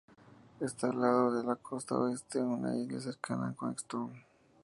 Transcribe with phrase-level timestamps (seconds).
[0.59, 4.11] Está al lado de la costa oeste de la isla, cerca de Queenstown.